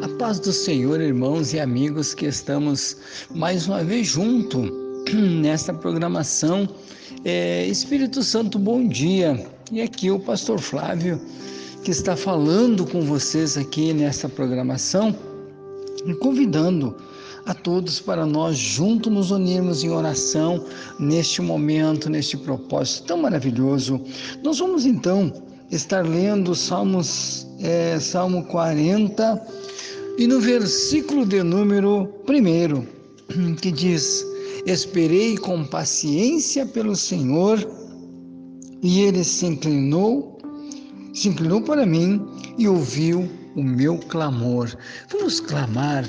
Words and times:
A 0.00 0.08
paz 0.10 0.38
do 0.38 0.52
Senhor, 0.52 1.00
irmãos 1.00 1.52
e 1.52 1.58
amigos 1.58 2.14
que 2.14 2.24
estamos 2.24 2.96
mais 3.34 3.66
uma 3.66 3.82
vez 3.82 4.06
junto 4.06 4.72
nesta 5.12 5.74
programação. 5.74 6.68
É, 7.24 7.66
Espírito 7.66 8.22
Santo, 8.22 8.60
bom 8.60 8.86
dia. 8.86 9.44
E 9.72 9.82
aqui 9.82 10.08
o 10.08 10.20
pastor 10.20 10.60
Flávio 10.60 11.20
que 11.82 11.90
está 11.90 12.14
falando 12.14 12.86
com 12.86 13.00
vocês 13.00 13.56
aqui 13.56 13.92
nesta 13.92 14.28
programação 14.28 15.16
e 16.06 16.14
convidando 16.14 16.96
a 17.44 17.52
todos 17.52 17.98
para 17.98 18.24
nós 18.24 18.56
juntos 18.56 19.12
nos 19.12 19.32
unirmos 19.32 19.82
em 19.82 19.90
oração 19.90 20.64
neste 21.00 21.42
momento, 21.42 22.08
neste 22.08 22.36
propósito 22.36 23.08
tão 23.08 23.18
maravilhoso. 23.18 24.00
Nós 24.44 24.60
vamos 24.60 24.86
então 24.86 25.32
estar 25.72 26.06
lendo 26.06 26.54
Salmos, 26.54 27.48
é, 27.60 27.98
Salmo 27.98 28.44
40 28.44 29.66
e 30.18 30.26
no 30.26 30.40
versículo 30.40 31.24
de 31.24 31.44
número 31.44 32.12
1, 32.28 33.54
que 33.62 33.70
diz: 33.70 34.26
Esperei 34.66 35.38
com 35.38 35.64
paciência 35.64 36.66
pelo 36.66 36.96
Senhor, 36.96 37.58
e 38.82 39.02
ele 39.02 39.22
se 39.22 39.46
inclinou, 39.46 40.36
se 41.14 41.28
inclinou 41.28 41.62
para 41.62 41.86
mim 41.86 42.20
e 42.58 42.66
ouviu 42.66 43.30
o 43.54 43.62
meu 43.62 43.96
clamor. 43.96 44.76
Vamos 45.08 45.38
clamar 45.38 46.04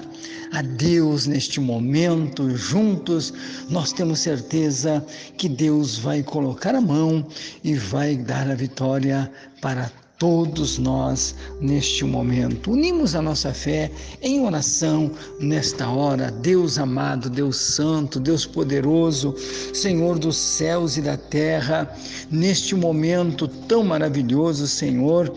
a 0.53 0.63
Deus 0.63 1.27
neste 1.27 1.59
momento, 1.59 2.49
juntos, 2.57 3.31
nós 3.69 3.93
temos 3.93 4.19
certeza 4.19 5.05
que 5.37 5.47
Deus 5.47 5.99
vai 5.99 6.23
colocar 6.23 6.73
a 6.73 6.81
mão 6.81 7.27
e 7.63 7.75
vai 7.75 8.17
dar 8.17 8.49
a 8.49 8.55
vitória 8.55 9.31
para 9.61 9.91
todos 10.19 10.77
nós 10.77 11.33
neste 11.61 12.03
momento. 12.03 12.73
Unimos 12.73 13.15
a 13.15 13.21
nossa 13.21 13.53
fé 13.53 13.89
em 14.21 14.45
oração 14.45 15.09
nesta 15.39 15.89
hora. 15.89 16.29
Deus 16.29 16.77
amado, 16.77 17.29
Deus 17.29 17.55
santo, 17.55 18.19
Deus 18.19 18.45
poderoso, 18.45 19.33
Senhor 19.73 20.19
dos 20.19 20.35
céus 20.35 20.97
e 20.97 21.01
da 21.01 21.15
terra, 21.15 21.91
neste 22.29 22.75
momento 22.75 23.47
tão 23.47 23.81
maravilhoso, 23.83 24.67
Senhor 24.67 25.33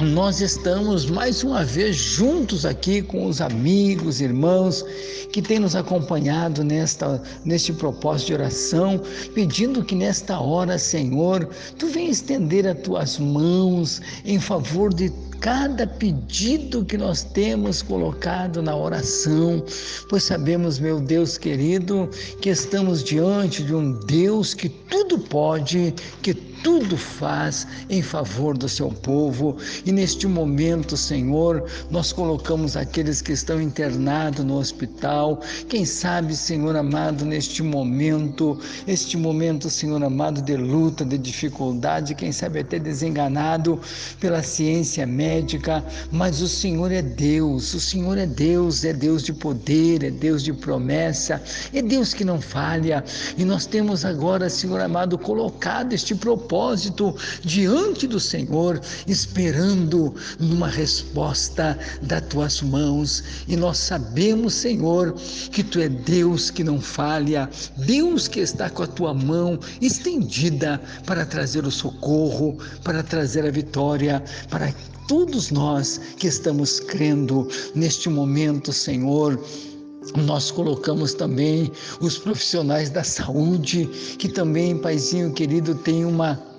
nós 0.00 0.42
estamos 0.42 1.06
mais 1.06 1.42
uma 1.42 1.64
vez 1.64 1.96
juntos 1.96 2.66
aqui 2.66 3.00
com 3.00 3.26
os 3.26 3.40
amigos, 3.40 4.20
irmãos 4.20 4.84
que 5.32 5.40
têm 5.40 5.58
nos 5.58 5.74
acompanhado 5.74 6.62
nesta, 6.62 7.22
neste 7.44 7.72
propósito 7.72 8.28
de 8.28 8.34
oração, 8.34 9.00
pedindo 9.34 9.84
que 9.84 9.94
nesta 9.94 10.38
hora, 10.38 10.78
Senhor, 10.78 11.48
tu 11.78 11.86
venha 11.88 12.10
estender 12.10 12.66
as 12.66 12.78
tuas 12.80 13.18
mãos 13.18 14.02
em 14.24 14.38
favor 14.38 14.92
de 14.92 15.10
cada 15.40 15.86
pedido 15.86 16.84
que 16.84 16.96
nós 16.96 17.22
temos 17.22 17.82
colocado 17.82 18.62
na 18.62 18.74
oração, 18.74 19.62
pois 20.08 20.24
sabemos, 20.24 20.78
meu 20.78 21.00
Deus 21.00 21.38
querido, 21.38 22.08
que 22.40 22.48
estamos 22.48 23.02
diante 23.04 23.62
de 23.62 23.74
um 23.74 23.92
Deus 24.06 24.54
que 24.54 24.68
tudo 24.88 25.18
pode, 25.18 25.94
que 26.22 26.34
tudo 26.34 26.96
faz 26.96 27.66
em 27.88 28.02
favor 28.02 28.56
do 28.56 28.68
seu 28.68 28.88
povo. 28.88 29.56
E 29.84 29.92
neste 29.92 30.26
momento, 30.26 30.96
Senhor, 30.96 31.64
nós 31.90 32.12
colocamos 32.12 32.76
aqueles 32.76 33.22
que 33.22 33.32
estão 33.32 33.60
internados 33.60 34.44
no 34.44 34.58
hospital. 34.58 35.40
Quem 35.68 35.84
sabe, 35.84 36.36
Senhor 36.36 36.74
amado, 36.76 37.24
neste 37.24 37.62
momento, 37.62 38.58
este 38.86 39.16
momento, 39.16 39.70
Senhor 39.70 40.02
amado, 40.02 40.42
de 40.42 40.56
luta, 40.56 41.04
de 41.04 41.18
dificuldade, 41.18 42.14
quem 42.14 42.32
sabe 42.32 42.60
até 42.60 42.78
desenganado 42.78 43.80
pela 44.20 44.42
ciência 44.42 45.06
médica, 45.06 45.84
mas 46.10 46.40
o 46.40 46.48
Senhor 46.48 46.90
é 46.90 47.02
Deus, 47.02 47.74
o 47.74 47.80
Senhor 47.80 48.18
é 48.18 48.26
Deus, 48.26 48.84
é 48.84 48.92
Deus 48.92 49.22
de 49.22 49.32
poder, 49.32 50.02
é 50.02 50.10
Deus 50.10 50.42
de 50.42 50.52
promessa, 50.52 51.40
é 51.72 51.80
Deus 51.80 52.12
que 52.12 52.24
não 52.24 52.40
falha. 52.40 53.04
E 53.38 53.44
nós 53.44 53.66
temos 53.66 54.04
agora, 54.04 54.50
Senhor 54.50 54.75
amado, 54.80 55.18
colocado 55.18 55.92
este 55.92 56.14
propósito 56.14 56.56
propósito 56.56 57.14
diante 57.42 58.06
do 58.06 58.20
Senhor, 58.20 58.80
esperando 59.06 60.14
numa 60.38 60.68
resposta 60.68 61.78
das 62.02 62.22
tuas 62.26 62.62
mãos. 62.62 63.22
E 63.48 63.56
nós 63.56 63.78
sabemos, 63.78 64.54
Senhor, 64.54 65.14
que 65.50 65.62
tu 65.62 65.80
é 65.80 65.88
Deus 65.88 66.50
que 66.50 66.62
não 66.62 66.80
falha, 66.80 67.48
Deus 67.76 68.28
que 68.28 68.40
está 68.40 68.70
com 68.70 68.82
a 68.82 68.86
tua 68.86 69.14
mão 69.14 69.58
estendida 69.80 70.80
para 71.04 71.24
trazer 71.24 71.64
o 71.64 71.70
socorro, 71.70 72.58
para 72.82 73.02
trazer 73.02 73.46
a 73.46 73.50
vitória, 73.50 74.22
para 74.50 74.72
todos 75.08 75.50
nós 75.50 76.00
que 76.18 76.26
estamos 76.26 76.80
crendo 76.80 77.48
neste 77.74 78.08
momento, 78.08 78.72
Senhor 78.72 79.40
nós 80.14 80.50
colocamos 80.50 81.14
também 81.14 81.72
os 82.00 82.18
profissionais 82.18 82.90
da 82.90 83.02
saúde, 83.02 83.86
que 84.18 84.28
também, 84.28 84.76
Paizinho 84.76 85.32
querido, 85.32 85.74
tem 85.74 86.04
uma 86.04 86.55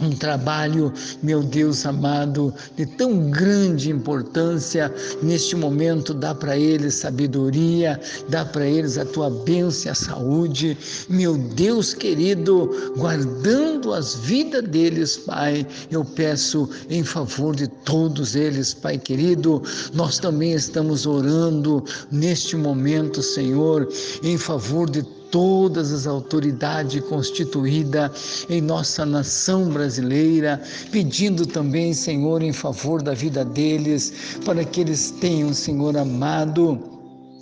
um 0.00 0.10
trabalho, 0.10 0.92
meu 1.22 1.42
Deus 1.42 1.86
amado, 1.86 2.52
de 2.76 2.84
tão 2.84 3.30
grande 3.30 3.90
importância. 3.90 4.92
Neste 5.22 5.56
momento, 5.56 6.12
dá 6.12 6.34
para 6.34 6.56
eles 6.56 6.94
sabedoria, 6.94 7.98
dá 8.28 8.44
para 8.44 8.66
eles 8.66 8.98
a 8.98 9.04
tua 9.04 9.30
bênção 9.30 9.86
e 9.86 9.90
a 9.90 9.94
saúde, 9.94 10.76
meu 11.08 11.36
Deus 11.36 11.94
querido, 11.94 12.92
guardando 12.96 13.94
as 13.94 14.14
vidas 14.16 14.62
deles, 14.64 15.16
Pai, 15.16 15.66
eu 15.90 16.04
peço 16.04 16.68
em 16.90 17.02
favor 17.02 17.54
de 17.54 17.66
todos 17.66 18.34
eles, 18.34 18.74
Pai 18.74 18.98
querido, 18.98 19.62
nós 19.94 20.18
também 20.18 20.52
estamos 20.52 21.06
orando 21.06 21.84
neste 22.10 22.56
momento, 22.56 23.22
Senhor, 23.22 23.88
em 24.22 24.36
favor 24.36 24.90
de 24.90 25.02
todas 25.36 25.92
as 25.92 26.06
autoridades 26.06 26.98
constituídas 27.10 28.46
em 28.48 28.58
nossa 28.58 29.04
nação 29.04 29.68
brasileira, 29.68 30.62
pedindo 30.90 31.44
também, 31.44 31.92
Senhor, 31.92 32.42
em 32.42 32.54
favor 32.54 33.02
da 33.02 33.12
vida 33.12 33.44
deles, 33.44 34.38
para 34.46 34.64
que 34.64 34.80
eles 34.80 35.10
tenham, 35.10 35.52
Senhor 35.52 35.94
amado, 35.94 36.95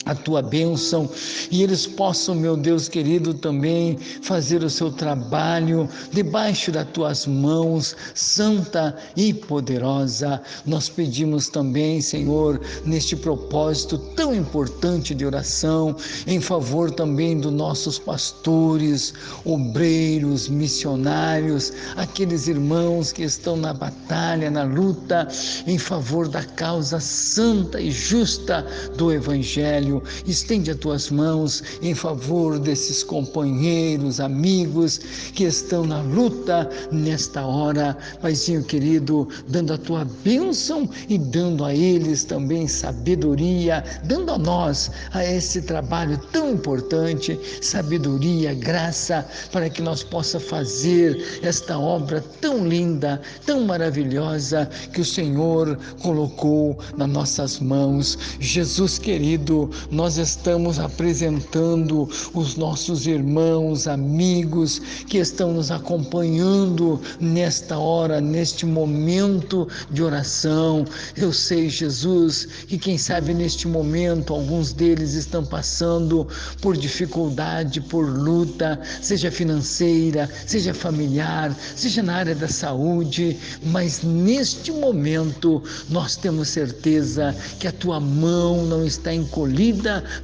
a 0.07 0.15
tua 0.15 0.43
bênção 0.43 1.09
e 1.51 1.63
eles 1.63 1.87
possam, 1.87 2.35
meu 2.35 2.57
Deus 2.57 2.89
querido, 2.89 3.33
também 3.33 3.99
fazer 4.23 4.63
o 4.63 4.71
seu 4.71 4.91
trabalho 4.91 5.89
debaixo 6.13 6.71
das 6.71 6.87
tuas 6.89 7.27
mãos, 7.27 7.97
santa 8.15 8.97
e 9.17 9.33
poderosa. 9.33 10.41
Nós 10.67 10.89
pedimos 10.89 11.49
também, 11.49 12.01
Senhor, 12.01 12.61
neste 12.85 13.17
propósito 13.17 13.97
tão 14.15 14.35
importante 14.35 15.15
de 15.15 15.25
oração, 15.25 15.97
em 16.27 16.41
favor 16.41 16.91
também 16.91 17.39
dos 17.39 17.53
nossos 17.53 17.99
pastores, 17.99 19.15
obreiros, 19.45 20.49
missionários, 20.49 21.73
aqueles 21.97 22.47
irmãos 22.47 23.13
que 23.13 23.23
estão 23.23 23.57
na 23.57 23.73
batalha, 23.73 24.51
na 24.51 24.65
luta, 24.65 25.29
em 25.67 25.79
favor 25.79 26.29
da 26.29 26.43
causa 26.43 27.01
santa 27.01 27.81
e 27.81 27.91
justa 27.91 28.67
do 28.97 29.13
Evangelho 29.13 29.94
Estende 30.27 30.71
as 30.71 30.77
tuas 30.79 31.11
mãos 31.11 31.63
em 31.83 31.95
favor 31.95 32.59
desses 32.59 33.03
companheiros, 33.03 34.21
amigos 34.21 34.99
que 35.35 35.45
estão 35.45 35.85
na 35.85 36.01
luta 36.01 36.69
nesta 36.91 37.45
hora. 37.45 37.97
Paizinho 38.21 38.65
querido, 38.65 39.29
dando 39.49 39.73
a 39.75 39.79
tua 39.79 40.05
bênção 40.25 40.89
e 41.09 41.19
dando 41.19 41.65
a 41.65 41.75
eles 41.75 42.25
também 42.25 42.67
sabedoria, 42.67 43.85
dando 44.05 44.33
a 44.33 44.39
nós 44.39 44.91
a 45.13 45.25
esse 45.25 45.63
trabalho 45.63 46.19
tão 46.33 46.53
importante, 46.53 47.39
sabedoria, 47.61 48.55
graça, 48.55 49.27
para 49.53 49.69
que 49.69 49.83
nós 49.83 50.03
possa 50.03 50.39
fazer 50.41 51.41
esta 51.43 51.79
obra 51.79 52.21
tão 52.41 52.67
linda, 52.67 53.21
tão 53.45 53.65
maravilhosa 53.65 54.69
que 54.93 55.01
o 55.01 55.05
Senhor 55.05 55.79
colocou 56.03 56.79
nas 56.97 57.09
nossas 57.09 57.61
mãos. 57.61 58.19
Jesus 58.41 58.99
querido, 58.99 59.71
nós 59.91 60.17
estamos 60.17 60.79
apresentando 60.79 62.09
os 62.33 62.57
nossos 62.57 63.07
irmãos, 63.07 63.87
amigos 63.87 64.81
que 65.09 65.19
estão 65.19 65.53
nos 65.53 65.71
acompanhando 65.71 67.01
nesta 67.21 67.79
hora, 67.79 68.21
neste 68.21 68.65
momento 68.65 69.69
de 69.91 70.03
oração. 70.03 70.85
Eu 71.17 71.33
sei, 71.33 71.69
Jesus, 71.69 72.47
que 72.67 72.79
quem 72.79 72.97
sabe 72.97 73.35
neste 73.35 73.69
momento 73.69 74.33
alguns 74.33 74.73
deles 74.73 75.15
estão 75.15 75.45
passando 75.45 76.27
por 76.61 76.77
dificuldade, 76.77 77.81
por 77.81 78.09
luta, 78.09 78.81
seja 79.03 79.31
financeira, 79.31 80.29
seja 80.47 80.73
familiar, 80.73 81.55
seja 81.77 82.03
na 82.03 82.15
área 82.15 82.35
da 82.35 82.49
saúde, 82.49 83.37
mas 83.65 84.03
neste 84.03 84.73
momento 84.73 85.63
nós 85.89 86.17
temos 86.17 86.49
certeza 86.49 87.35
que 87.59 87.67
a 87.67 87.73
tua 87.73 88.01
mão 88.01 88.65
não 88.67 88.85
está 88.85 89.13
encolhida 89.13 89.74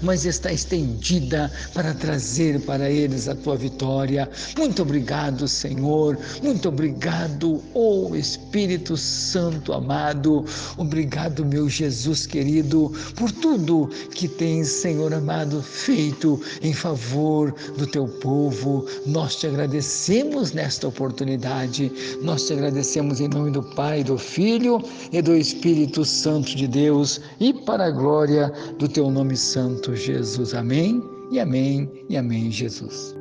mas 0.02 0.24
está 0.24 0.52
estendida 0.52 1.50
para 1.74 1.94
trazer 1.94 2.60
para 2.60 2.90
eles 2.90 3.28
a 3.28 3.34
tua 3.34 3.56
vitória. 3.56 4.28
Muito 4.56 4.82
obrigado, 4.82 5.46
Senhor. 5.48 6.18
Muito 6.42 6.68
obrigado, 6.68 7.62
oh 7.74 8.14
Espírito 8.14 8.96
Santo 8.96 9.72
amado. 9.72 10.44
Obrigado, 10.76 11.44
meu 11.44 11.68
Jesus 11.68 12.26
querido, 12.26 12.92
por 13.16 13.30
tudo 13.32 13.90
que 14.14 14.28
tens, 14.28 14.68
Senhor 14.68 15.12
amado, 15.12 15.62
feito 15.62 16.40
em 16.62 16.72
favor 16.72 17.54
do 17.76 17.86
teu 17.86 18.06
povo. 18.06 18.86
Nós 19.06 19.36
te 19.36 19.46
agradecemos 19.46 20.52
nesta 20.52 20.88
oportunidade. 20.88 21.90
Nós 22.22 22.46
te 22.46 22.52
agradecemos 22.52 23.20
em 23.20 23.28
nome 23.28 23.50
do 23.50 23.62
Pai, 23.62 24.04
do 24.04 24.18
Filho 24.18 24.82
e 25.12 25.22
do 25.22 25.36
Espírito 25.36 26.04
Santo 26.04 26.54
de 26.56 26.66
Deus 26.66 27.20
e 27.38 27.52
para 27.52 27.86
a 27.86 27.90
glória 27.90 28.52
do 28.78 28.88
teu 28.88 29.10
nome 29.10 29.36
santo, 29.40 29.94
Jesus. 29.94 30.54
Amém. 30.54 31.02
E 31.30 31.38
amém, 31.38 31.88
e 32.08 32.16
amém, 32.16 32.50
Jesus. 32.50 33.19